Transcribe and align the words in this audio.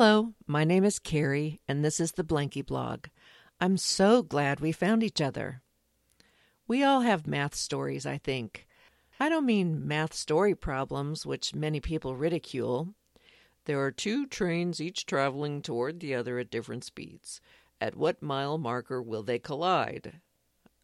Hello, 0.00 0.32
my 0.46 0.64
name 0.64 0.82
is 0.82 0.98
Carrie, 0.98 1.60
and 1.68 1.84
this 1.84 2.00
is 2.00 2.12
the 2.12 2.24
Blankie 2.24 2.64
blog. 2.64 3.08
I'm 3.60 3.76
so 3.76 4.22
glad 4.22 4.58
we 4.58 4.72
found 4.72 5.02
each 5.02 5.20
other. 5.20 5.60
We 6.66 6.82
all 6.82 7.02
have 7.02 7.26
math 7.26 7.54
stories, 7.54 8.06
I 8.06 8.16
think. 8.16 8.66
I 9.20 9.28
don't 9.28 9.44
mean 9.44 9.86
math 9.86 10.14
story 10.14 10.54
problems, 10.54 11.26
which 11.26 11.54
many 11.54 11.80
people 11.80 12.16
ridicule. 12.16 12.94
There 13.66 13.78
are 13.78 13.90
two 13.90 14.26
trains 14.26 14.80
each 14.80 15.04
traveling 15.04 15.60
toward 15.60 16.00
the 16.00 16.14
other 16.14 16.38
at 16.38 16.50
different 16.50 16.84
speeds. 16.84 17.42
At 17.78 17.94
what 17.94 18.22
mile 18.22 18.56
marker 18.56 19.02
will 19.02 19.22
they 19.22 19.38
collide? 19.38 20.22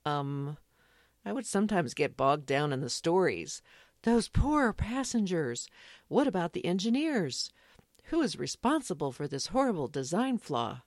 Um, 0.04 0.58
I 1.24 1.32
would 1.32 1.46
sometimes 1.46 1.94
get 1.94 2.18
bogged 2.18 2.44
down 2.44 2.70
in 2.70 2.82
the 2.82 2.90
stories. 2.90 3.62
Those 4.02 4.28
poor 4.28 4.74
passengers. 4.74 5.70
What 6.08 6.26
about 6.26 6.52
the 6.52 6.66
engineers? 6.66 7.50
Who 8.10 8.22
is 8.22 8.38
responsible 8.38 9.10
for 9.10 9.26
this 9.26 9.48
horrible 9.48 9.88
design 9.88 10.38
flaw? 10.38 10.82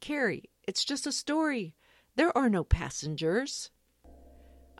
Carrie, 0.00 0.44
it's 0.62 0.84
just 0.84 1.04
a 1.04 1.12
story. 1.12 1.74
There 2.14 2.36
are 2.38 2.48
no 2.48 2.62
passengers. 2.62 3.70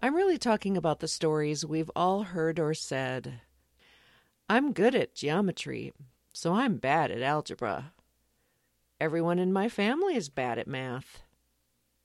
I'm 0.00 0.14
really 0.14 0.38
talking 0.38 0.76
about 0.76 1.00
the 1.00 1.08
stories 1.08 1.66
we've 1.66 1.90
all 1.96 2.22
heard 2.22 2.60
or 2.60 2.72
said. 2.72 3.40
I'm 4.48 4.72
good 4.72 4.94
at 4.94 5.16
geometry, 5.16 5.92
so 6.32 6.54
I'm 6.54 6.76
bad 6.76 7.10
at 7.10 7.20
algebra. 7.20 7.94
Everyone 9.00 9.40
in 9.40 9.52
my 9.52 9.68
family 9.68 10.14
is 10.14 10.28
bad 10.28 10.56
at 10.56 10.68
math. 10.68 11.24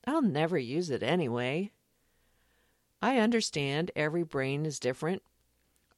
I'll 0.08 0.24
never 0.24 0.58
use 0.58 0.90
it 0.90 1.04
anyway. 1.04 1.72
I 3.00 3.20
understand 3.20 3.92
every 3.96 4.24
brain 4.24 4.66
is 4.66 4.80
different. 4.80 5.22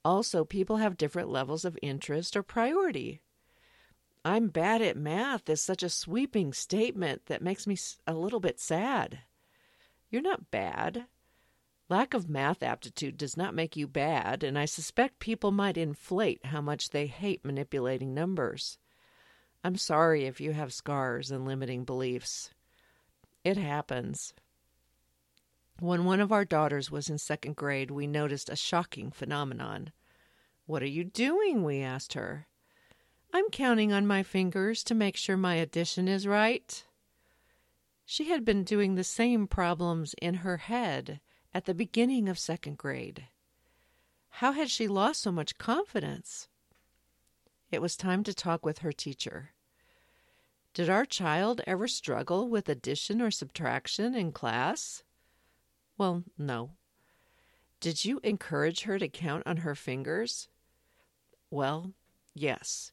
Also, 0.04 0.44
people 0.44 0.78
have 0.78 0.98
different 0.98 1.30
levels 1.30 1.64
of 1.64 1.80
interest 1.82 2.36
or 2.36 2.44
priority. 2.44 3.22
I'm 4.28 4.50
bad 4.50 4.82
at 4.82 4.98
math 4.98 5.50
is 5.50 5.62
such 5.62 5.82
a 5.82 5.90
sweeping 5.90 6.52
statement 6.52 7.28
that 7.28 7.42
makes 7.42 7.66
me 7.66 7.78
a 8.06 8.14
little 8.14 8.42
bit 8.42 8.60
sad. 8.60 9.20
You're 10.10 10.22
not 10.22 10.52
bad. 10.52 11.06
Lack 11.88 12.14
of 12.14 12.28
math 12.28 12.62
aptitude 12.62 13.16
does 13.16 13.38
not 13.38 13.56
make 13.56 13.78
you 13.78 13.88
bad, 13.88 14.44
and 14.44 14.60
I 14.60 14.66
suspect 14.66 15.20
people 15.20 15.52
might 15.52 15.78
inflate 15.78 16.48
how 16.48 16.60
much 16.60 16.90
they 16.90 17.08
hate 17.08 17.46
manipulating 17.46 18.14
numbers. 18.14 18.78
I'm 19.64 19.78
sorry 19.78 20.26
if 20.26 20.42
you 20.42 20.52
have 20.52 20.74
scars 20.74 21.32
and 21.32 21.46
limiting 21.46 21.86
beliefs. 21.86 22.50
It 23.46 23.56
happens. 23.56 24.34
When 25.80 26.04
one 26.04 26.20
of 26.20 26.34
our 26.34 26.44
daughters 26.44 26.92
was 26.92 27.10
in 27.10 27.18
second 27.18 27.56
grade, 27.56 27.92
we 27.92 28.08
noticed 28.08 28.50
a 28.50 28.58
shocking 28.58 29.10
phenomenon. 29.10 29.94
What 30.66 30.84
are 30.84 30.86
you 30.86 31.06
doing? 31.06 31.64
we 31.64 31.80
asked 31.80 32.12
her. 32.12 32.48
I'm 33.34 33.50
counting 33.50 33.92
on 33.94 34.08
my 34.08 34.24
fingers 34.24 34.84
to 34.86 34.96
make 34.96 35.16
sure 35.16 35.38
my 35.38 35.56
addition 35.56 36.08
is 36.08 36.26
right. 36.26 36.84
She 38.06 38.30
had 38.30 38.46
been 38.46 38.64
doing 38.64 38.96
the 38.96 39.04
same 39.04 39.48
problems 39.48 40.16
in 40.22 40.36
her 40.36 40.58
head 40.58 41.20
at 41.54 41.66
the 41.66 41.74
beginning 41.74 42.30
of 42.30 42.40
second 42.40 42.78
grade. 42.78 43.28
How 44.30 44.54
had 44.54 44.70
she 44.70 44.88
lost 44.88 45.22
so 45.22 45.32
much 45.32 45.58
confidence? 45.58 46.48
It 47.72 47.82
was 47.82 47.98
time 47.98 48.24
to 48.24 48.34
talk 48.34 48.66
with 48.66 48.80
her 48.80 48.92
teacher. 48.92 49.52
Did 50.74 50.90
our 50.90 51.06
child 51.06 51.62
ever 51.68 51.88
struggle 51.88 52.48
with 52.48 52.70
addition 52.70 53.22
or 53.22 53.32
subtraction 53.32 54.16
in 54.16 54.32
class? 54.32 55.04
Well, 55.98 56.24
no. 56.38 56.72
Did 57.80 58.06
you 58.06 58.20
encourage 58.24 58.84
her 58.84 58.98
to 59.00 59.10
count 59.10 59.44
on 59.46 59.58
her 59.58 59.76
fingers? 59.76 60.50
Well, 61.50 61.94
yes. 62.34 62.92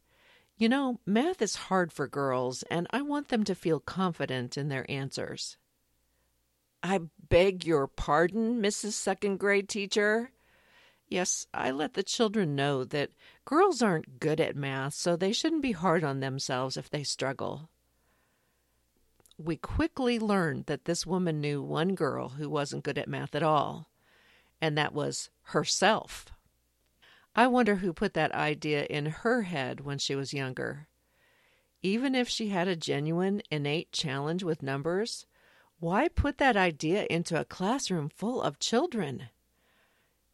You 0.56 0.68
know, 0.68 1.00
math 1.04 1.42
is 1.42 1.56
hard 1.56 1.92
for 1.92 2.06
girls, 2.06 2.62
and 2.70 2.86
I 2.90 3.02
want 3.02 3.28
them 3.28 3.42
to 3.44 3.54
feel 3.54 3.80
confident 3.80 4.56
in 4.56 4.68
their 4.68 4.88
answers. 4.88 5.56
I 6.82 7.00
beg 7.28 7.64
your 7.64 7.88
pardon, 7.88 8.62
Mrs. 8.62 8.92
Second 8.92 9.38
Grade 9.38 9.68
Teacher. 9.68 10.30
Yes, 11.08 11.46
I 11.52 11.70
let 11.70 11.94
the 11.94 12.02
children 12.02 12.54
know 12.54 12.84
that 12.84 13.10
girls 13.44 13.82
aren't 13.82 14.20
good 14.20 14.40
at 14.40 14.54
math, 14.54 14.94
so 14.94 15.16
they 15.16 15.32
shouldn't 15.32 15.62
be 15.62 15.72
hard 15.72 16.04
on 16.04 16.20
themselves 16.20 16.76
if 16.76 16.88
they 16.88 17.02
struggle. 17.02 17.68
We 19.36 19.56
quickly 19.56 20.18
learned 20.18 20.66
that 20.66 20.84
this 20.84 21.04
woman 21.06 21.40
knew 21.40 21.62
one 21.62 21.94
girl 21.94 22.30
who 22.30 22.48
wasn't 22.48 22.84
good 22.84 22.98
at 22.98 23.08
math 23.08 23.34
at 23.34 23.42
all, 23.42 23.88
and 24.60 24.78
that 24.78 24.94
was 24.94 25.30
herself. 25.42 26.33
I 27.36 27.46
wonder 27.48 27.76
who 27.76 27.92
put 27.92 28.14
that 28.14 28.32
idea 28.32 28.84
in 28.84 29.06
her 29.06 29.42
head 29.42 29.80
when 29.80 29.98
she 29.98 30.14
was 30.14 30.32
younger. 30.32 30.86
Even 31.82 32.14
if 32.14 32.28
she 32.28 32.48
had 32.48 32.68
a 32.68 32.76
genuine, 32.76 33.42
innate 33.50 33.90
challenge 33.92 34.42
with 34.42 34.62
numbers, 34.62 35.26
why 35.80 36.08
put 36.08 36.38
that 36.38 36.56
idea 36.56 37.06
into 37.10 37.38
a 37.38 37.44
classroom 37.44 38.08
full 38.08 38.40
of 38.40 38.58
children? 38.58 39.28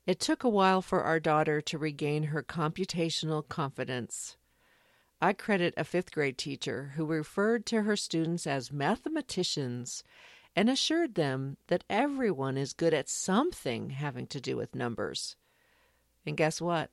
It 0.06 0.20
took 0.20 0.44
a 0.44 0.48
while 0.48 0.82
for 0.82 1.02
our 1.02 1.18
daughter 1.18 1.60
to 1.62 1.78
regain 1.78 2.24
her 2.24 2.42
computational 2.42 3.48
confidence. 3.48 4.36
I 5.22 5.32
credit 5.32 5.74
a 5.76 5.84
fifth 5.84 6.12
grade 6.12 6.38
teacher 6.38 6.92
who 6.96 7.04
referred 7.06 7.66
to 7.66 7.82
her 7.82 7.96
students 7.96 8.46
as 8.46 8.72
mathematicians 8.72 10.02
and 10.54 10.68
assured 10.68 11.14
them 11.14 11.56
that 11.68 11.84
everyone 11.88 12.56
is 12.56 12.72
good 12.72 12.92
at 12.92 13.08
something 13.08 13.90
having 13.90 14.26
to 14.28 14.40
do 14.40 14.56
with 14.56 14.74
numbers. 14.74 15.36
And 16.26 16.36
guess 16.36 16.60
what? 16.60 16.90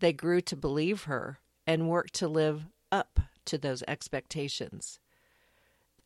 They 0.00 0.12
grew 0.12 0.40
to 0.42 0.56
believe 0.56 1.04
her 1.04 1.38
and 1.66 1.88
worked 1.88 2.14
to 2.14 2.28
live 2.28 2.66
up 2.90 3.20
to 3.44 3.58
those 3.58 3.82
expectations. 3.86 4.98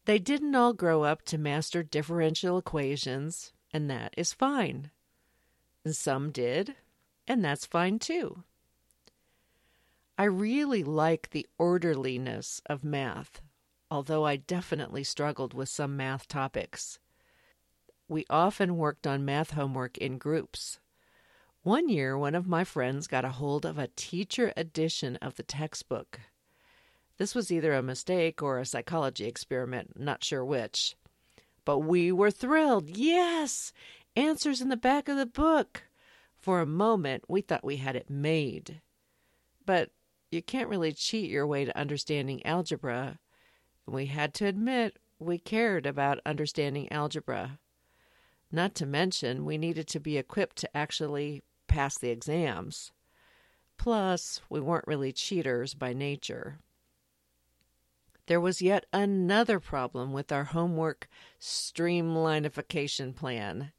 They 0.05 0.19
didn't 0.19 0.55
all 0.55 0.73
grow 0.73 1.03
up 1.03 1.23
to 1.27 1.39
master 1.39 1.83
differential 1.83 2.59
equations, 2.59 3.53
and 3.73 3.91
that 3.91 4.15
is 4.17 4.33
fine. 4.33 4.91
And 5.85 5.97
some 5.97 6.31
did, 6.31 6.77
and 7.27 7.45
that's 7.45 7.67
fine 7.67 7.99
too. 7.99 8.45
I 10.19 10.25
really 10.25 10.83
like 10.83 11.31
the 11.31 11.47
orderliness 11.59 12.63
of 12.67 12.85
math, 12.85 13.43
although 13.91 14.25
I 14.25 14.37
definitely 14.37 15.05
struggled 15.05 15.53
with 15.53 15.69
some 15.69 15.97
math 15.97 16.27
topics. 16.29 16.99
We 18.09 18.25
often 18.31 18.77
worked 18.77 19.07
on 19.07 19.25
math 19.25 19.51
homework 19.51 19.99
in 19.99 20.19
groups, 20.19 20.79
one 21.67 21.89
year, 21.89 22.17
one 22.17 22.37
of 22.37 22.47
my 22.47 22.63
friends 22.63 23.09
got 23.09 23.25
a 23.25 23.29
hold 23.29 23.67
of 23.67 23.77
a 23.77 23.89
teacher 23.97 24.53
edition 24.57 25.17
of 25.17 25.35
the 25.35 25.43
textbook. 25.43 26.21
This 27.19 27.35
was 27.35 27.51
either 27.51 27.75
a 27.75 27.83
mistake 27.83 28.41
or 28.41 28.61
a 28.61 28.65
psychology 28.65 29.25
experiment, 29.25 29.99
not 29.99 30.23
sure 30.23 30.45
which. 30.45 30.95
But 31.65 31.81
we 31.81 32.13
were 32.13 32.31
thrilled. 32.31 32.89
Yes! 32.97 33.73
Answers 34.15 34.61
in 34.61 34.69
the 34.69 34.77
back 34.77 35.09
of 35.09 35.17
the 35.17 35.27
book. 35.27 35.83
For 36.39 36.61
a 36.61 36.67
moment, 36.67 37.25
we 37.27 37.41
thought 37.41 37.65
we 37.65 37.79
had 37.79 37.97
it 37.97 38.09
made. 38.09 38.81
But 39.65 39.91
you 40.31 40.43
can't 40.43 40.69
really 40.69 40.93
cheat 40.93 41.29
your 41.29 41.49
way 41.49 41.65
to 41.65 41.77
understanding 41.77 42.47
algebra. 42.47 43.19
We 43.87 44.07
had 44.07 44.35
to 44.35 44.47
admit 44.47 45.01
we 45.19 45.39
cared 45.39 45.85
about 45.85 46.21
understanding 46.25 46.93
algebra. 46.93 47.59
Not 48.53 48.77
to 48.77 48.87
mention, 48.87 49.45
we 49.45 49.59
needed 49.59 49.89
to 49.89 49.99
be 49.99 50.17
equipped 50.17 50.59
to 50.59 50.77
actually 50.77 51.43
pass 51.67 51.99
the 51.99 52.11
exams. 52.11 52.93
Plus, 53.79 54.41
we 54.49 54.61
weren't 54.61 54.87
really 54.87 55.13
cheaters 55.13 55.75
by 55.75 55.93
nature. 55.93 56.59
There 58.27 58.41
was 58.41 58.61
yet 58.61 58.87
another 58.93 59.61
problem 59.61 60.13
with 60.13 60.33
our 60.33 60.45
homework 60.45 61.09
streamlinification 61.41 63.15
plan. 63.15 63.73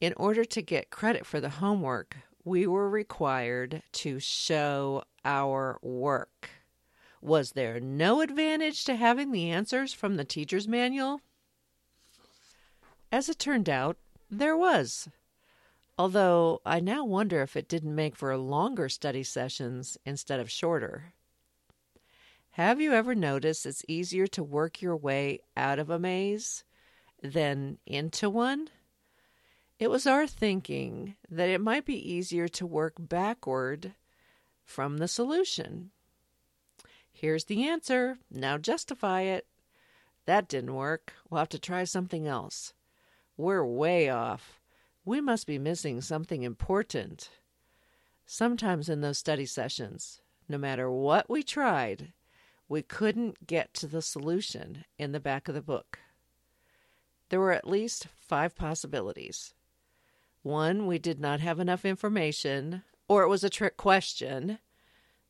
In 0.00 0.12
order 0.16 0.44
to 0.44 0.60
get 0.60 0.90
credit 0.90 1.24
for 1.24 1.40
the 1.40 1.48
homework, 1.48 2.18
we 2.44 2.66
were 2.66 2.90
required 2.90 3.82
to 3.92 4.20
show 4.20 5.04
our 5.24 5.78
work. 5.82 6.50
Was 7.22 7.52
there 7.52 7.80
no 7.80 8.20
advantage 8.20 8.84
to 8.84 8.94
having 8.94 9.32
the 9.32 9.50
answers 9.50 9.94
from 9.94 10.16
the 10.16 10.24
teacher's 10.24 10.68
manual? 10.68 11.22
As 13.10 13.28
it 13.28 13.38
turned 13.38 13.70
out, 13.70 13.96
there 14.30 14.56
was 14.56 15.08
although 15.98 16.60
I 16.64 16.80
now 16.80 17.04
wonder 17.04 17.42
if 17.42 17.56
it 17.56 17.68
didn't 17.68 17.94
make 17.94 18.16
for 18.16 18.36
longer 18.36 18.88
study 18.88 19.22
sessions 19.22 19.96
instead 20.04 20.40
of 20.40 20.50
shorter. 20.50 21.12
Have 22.50 22.80
you 22.80 22.92
ever 22.92 23.14
noticed 23.14 23.66
it's 23.66 23.84
easier 23.86 24.26
to 24.28 24.42
work 24.42 24.80
your 24.80 24.96
way 24.96 25.40
out 25.56 25.78
of 25.78 25.90
a 25.90 25.98
maze 25.98 26.64
than 27.22 27.78
into 27.86 28.30
one? 28.30 28.68
It 29.78 29.90
was 29.90 30.06
our 30.06 30.26
thinking 30.26 31.16
that 31.30 31.50
it 31.50 31.60
might 31.60 31.84
be 31.84 32.12
easier 32.12 32.48
to 32.48 32.66
work 32.66 32.94
backward 32.98 33.92
from 34.64 34.98
the 34.98 35.08
solution. 35.08 35.90
Here's 37.12 37.44
the 37.44 37.66
answer. 37.68 38.18
Now 38.30 38.56
justify 38.56 39.22
it. 39.22 39.46
That 40.24 40.48
didn't 40.48 40.74
work. 40.74 41.12
We'll 41.28 41.38
have 41.38 41.48
to 41.50 41.58
try 41.58 41.84
something 41.84 42.26
else. 42.26 42.72
We're 43.36 43.66
way 43.66 44.08
off. 44.08 44.60
We 45.06 45.20
must 45.20 45.46
be 45.46 45.58
missing 45.60 46.00
something 46.00 46.42
important. 46.42 47.30
Sometimes 48.26 48.88
in 48.88 49.02
those 49.02 49.18
study 49.18 49.46
sessions, 49.46 50.20
no 50.48 50.58
matter 50.58 50.90
what 50.90 51.30
we 51.30 51.44
tried, 51.44 52.12
we 52.68 52.82
couldn't 52.82 53.46
get 53.46 53.72
to 53.74 53.86
the 53.86 54.02
solution 54.02 54.84
in 54.98 55.12
the 55.12 55.20
back 55.20 55.46
of 55.46 55.54
the 55.54 55.62
book. 55.62 56.00
There 57.28 57.38
were 57.38 57.52
at 57.52 57.68
least 57.68 58.08
five 58.16 58.56
possibilities. 58.56 59.54
One, 60.42 60.88
we 60.88 60.98
did 60.98 61.20
not 61.20 61.38
have 61.38 61.60
enough 61.60 61.84
information, 61.84 62.82
or 63.06 63.22
it 63.22 63.28
was 63.28 63.44
a 63.44 63.50
trick 63.50 63.76
question. 63.76 64.58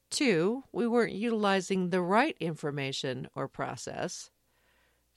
Two, 0.09 0.65
we 0.73 0.87
weren't 0.87 1.13
utilizing 1.13 1.91
the 1.91 2.01
right 2.01 2.37
information 2.41 3.29
or 3.35 3.47
process. 3.47 4.31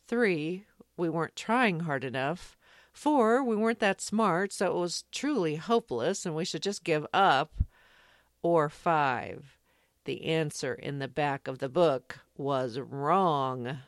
Three, 0.06 0.66
we 0.98 1.08
weren't 1.08 1.38
trying 1.38 1.82
hard 1.82 2.04
enough. 2.04 2.58
Four, 2.92 3.44
we 3.44 3.56
weren't 3.56 3.80
that 3.80 4.02
smart, 4.02 4.52
so 4.52 4.68
it 4.68 4.80
was 4.80 5.06
truly 5.12 5.56
hopeless 5.56 6.26
and 6.26 6.36
we 6.36 6.46
should 6.46 6.64
just 6.64 6.84
give 6.84 7.06
up. 7.14 7.54
Or 8.42 8.70
five, 8.70 9.58
the 10.06 10.26
answer 10.26 10.74
in 10.74 11.00
the 11.00 11.08
back 11.08 11.48
of 11.48 11.60
the 11.60 11.70
book 11.70 12.20
was 12.38 12.80
wrong. 12.80 13.80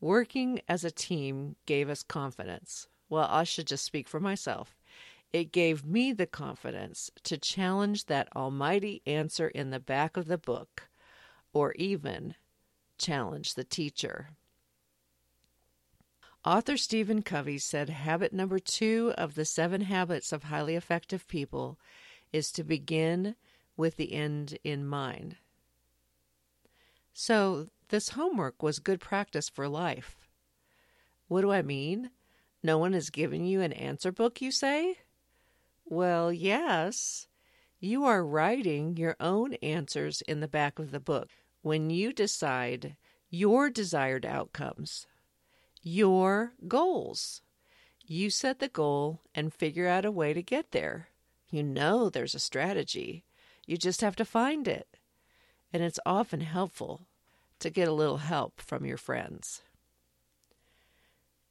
Working 0.00 0.60
as 0.68 0.84
a 0.84 0.90
team 0.90 1.56
gave 1.66 1.88
us 1.88 2.02
confidence. 2.02 2.86
Well, 3.08 3.26
I 3.30 3.44
should 3.44 3.66
just 3.66 3.84
speak 3.84 4.08
for 4.08 4.20
myself. 4.20 4.76
It 5.32 5.52
gave 5.52 5.84
me 5.84 6.12
the 6.12 6.26
confidence 6.26 7.10
to 7.24 7.36
challenge 7.36 8.06
that 8.06 8.28
almighty 8.36 9.02
answer 9.06 9.48
in 9.48 9.70
the 9.70 9.80
back 9.80 10.16
of 10.16 10.26
the 10.26 10.38
book, 10.38 10.88
or 11.52 11.72
even 11.74 12.34
challenge 12.96 13.54
the 13.54 13.64
teacher. 13.64 14.30
Author 16.44 16.76
Stephen 16.76 17.22
Covey 17.22 17.58
said 17.58 17.88
habit 17.88 18.32
number 18.32 18.58
two 18.58 19.12
of 19.18 19.34
the 19.34 19.44
seven 19.44 19.82
habits 19.82 20.32
of 20.32 20.44
highly 20.44 20.76
effective 20.76 21.26
people 21.26 21.78
is 22.32 22.52
to 22.52 22.62
begin 22.62 23.34
with 23.76 23.96
the 23.96 24.12
end 24.12 24.58
in 24.62 24.86
mind. 24.86 25.36
So, 27.12 27.68
this 27.88 28.10
homework 28.10 28.62
was 28.62 28.78
good 28.78 29.00
practice 29.00 29.48
for 29.48 29.68
life. 29.68 30.28
What 31.26 31.40
do 31.40 31.50
I 31.50 31.62
mean? 31.62 32.10
No 32.62 32.78
one 32.78 32.92
has 32.92 33.10
given 33.10 33.44
you 33.44 33.60
an 33.60 33.72
answer 33.72 34.12
book, 34.12 34.40
you 34.40 34.50
say? 34.50 34.98
Well, 35.84 36.32
yes. 36.32 37.26
You 37.80 38.04
are 38.04 38.24
writing 38.24 38.96
your 38.96 39.16
own 39.18 39.54
answers 39.54 40.20
in 40.22 40.40
the 40.40 40.48
back 40.48 40.78
of 40.78 40.90
the 40.90 41.00
book 41.00 41.28
when 41.62 41.90
you 41.90 42.12
decide 42.12 42.96
your 43.30 43.70
desired 43.70 44.24
outcomes, 44.24 45.06
your 45.82 46.52
goals. 46.66 47.42
You 48.06 48.30
set 48.30 48.58
the 48.58 48.68
goal 48.68 49.20
and 49.34 49.52
figure 49.52 49.86
out 49.86 50.04
a 50.04 50.10
way 50.10 50.32
to 50.32 50.42
get 50.42 50.72
there. 50.72 51.08
You 51.50 51.62
know 51.62 52.08
there's 52.08 52.34
a 52.34 52.40
strategy. 52.40 53.24
You 53.66 53.76
just 53.76 54.00
have 54.00 54.16
to 54.16 54.24
find 54.24 54.66
it. 54.66 54.88
And 55.72 55.82
it's 55.82 56.00
often 56.06 56.40
helpful 56.40 57.02
to 57.58 57.70
get 57.70 57.88
a 57.88 57.92
little 57.92 58.18
help 58.18 58.60
from 58.60 58.86
your 58.86 58.96
friends. 58.96 59.62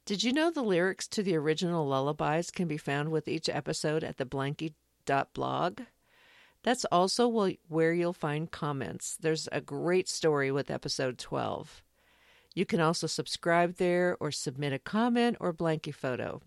Did 0.04 0.22
you 0.24 0.32
know 0.32 0.50
the 0.50 0.62
lyrics 0.62 1.06
to 1.08 1.22
the 1.22 1.36
original 1.36 1.86
lullabies 1.86 2.50
can 2.50 2.66
be 2.66 2.78
found 2.78 3.10
with 3.10 3.28
each 3.28 3.48
episode 3.48 4.02
at 4.02 4.16
the 4.16 4.24
blankie.blog? 4.24 5.82
That's 6.62 6.84
also 6.86 7.28
where 7.68 7.92
you'll 7.92 8.12
find 8.12 8.50
comments. 8.50 9.16
There's 9.20 9.48
a 9.52 9.60
great 9.60 10.08
story 10.08 10.50
with 10.50 10.70
episode 10.70 11.18
12. 11.18 11.82
You 12.58 12.66
can 12.66 12.80
also 12.80 13.06
subscribe 13.06 13.76
there 13.76 14.16
or 14.18 14.32
submit 14.32 14.72
a 14.72 14.80
comment 14.80 15.36
or 15.38 15.54
blankie 15.54 15.94
photo. 15.94 16.42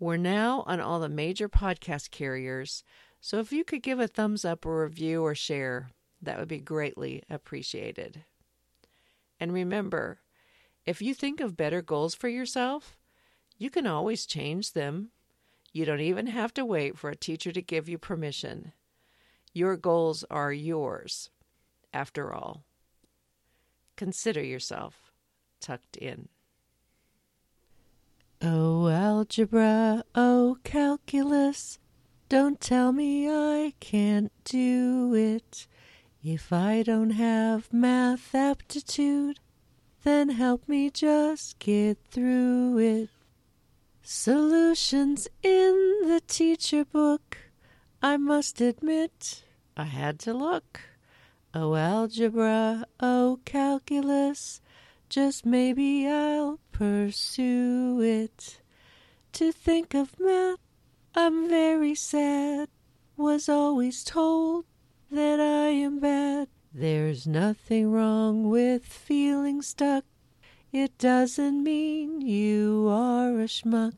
We're 0.00 0.16
now 0.16 0.64
on 0.66 0.80
all 0.80 0.98
the 0.98 1.08
major 1.08 1.48
podcast 1.48 2.10
carriers, 2.10 2.82
so 3.20 3.38
if 3.38 3.52
you 3.52 3.62
could 3.62 3.84
give 3.84 4.00
a 4.00 4.08
thumbs 4.08 4.44
up 4.44 4.66
or 4.66 4.82
review 4.82 5.22
or 5.22 5.36
share, 5.36 5.90
that 6.20 6.36
would 6.36 6.48
be 6.48 6.58
greatly 6.58 7.22
appreciated. 7.30 8.24
And 9.38 9.52
remember, 9.52 10.18
if 10.84 11.00
you 11.00 11.14
think 11.14 11.40
of 11.40 11.56
better 11.56 11.80
goals 11.80 12.16
for 12.16 12.26
yourself, 12.28 12.96
you 13.56 13.70
can 13.70 13.86
always 13.86 14.26
change 14.26 14.72
them. 14.72 15.10
You 15.72 15.84
don't 15.84 16.00
even 16.00 16.26
have 16.26 16.52
to 16.54 16.64
wait 16.64 16.98
for 16.98 17.08
a 17.08 17.14
teacher 17.14 17.52
to 17.52 17.62
give 17.62 17.88
you 17.88 17.98
permission. 17.98 18.72
Your 19.52 19.76
goals 19.76 20.24
are 20.28 20.52
yours, 20.52 21.30
after 21.92 22.34
all. 22.34 22.64
Consider 23.96 24.42
yourself 24.42 25.03
tucked 25.64 25.96
in. 25.96 26.28
Oh, 28.42 28.88
algebra, 28.88 30.04
oh, 30.14 30.58
calculus. 30.62 31.78
Don't 32.28 32.60
tell 32.60 32.92
me 32.92 33.26
I 33.30 33.72
can't 33.80 34.30
do 34.44 35.14
it. 35.14 35.66
If 36.22 36.52
I 36.52 36.82
don't 36.82 37.12
have 37.12 37.72
math 37.72 38.34
aptitude, 38.34 39.40
then 40.02 40.28
help 40.28 40.68
me 40.68 40.90
just 40.90 41.58
get 41.58 41.96
through 42.10 42.78
it. 42.78 43.08
Solutions 44.02 45.28
in 45.42 46.02
the 46.04 46.20
teacher 46.26 46.84
book, 46.84 47.38
I 48.02 48.18
must 48.18 48.60
admit, 48.60 49.44
I 49.78 49.84
had 49.84 50.18
to 50.20 50.34
look. 50.34 50.80
Oh, 51.54 51.74
algebra, 51.74 52.84
oh, 53.00 53.38
calculus, 53.46 54.60
just 55.14 55.46
maybe 55.46 56.08
I'll 56.08 56.58
pursue 56.72 58.00
it. 58.02 58.60
To 59.34 59.52
think 59.52 59.94
of 59.94 60.18
math 60.18 60.58
I'm 61.14 61.48
very 61.48 61.94
sad, 61.94 62.68
was 63.16 63.48
always 63.48 64.02
told 64.02 64.64
that 65.12 65.38
I 65.38 65.68
am 65.68 66.00
bad. 66.00 66.48
There's 66.72 67.28
nothing 67.28 67.92
wrong 67.92 68.50
with 68.50 68.84
feeling 68.84 69.62
stuck. 69.62 70.04
It 70.72 70.98
doesn't 70.98 71.62
mean 71.62 72.20
you 72.20 72.88
are 72.90 73.38
a 73.38 73.46
schmuck. 73.46 73.94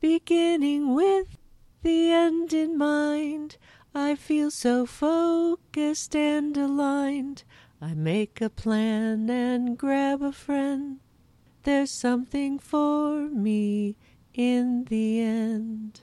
Beginning 0.00 0.92
with 0.92 1.38
the 1.82 2.10
end 2.10 2.52
in 2.52 2.76
mind, 2.76 3.58
I 3.94 4.16
feel 4.16 4.50
so 4.50 4.86
focused 4.86 6.16
and 6.16 6.56
aligned. 6.56 7.44
I 7.84 7.94
make 7.94 8.40
a 8.40 8.48
plan 8.48 9.28
and 9.28 9.76
grab 9.76 10.22
a 10.22 10.30
friend. 10.30 11.00
There's 11.64 11.90
something 11.90 12.60
for 12.60 13.28
me 13.28 13.96
in 14.34 14.84
the 14.84 15.20
end. 15.20 16.02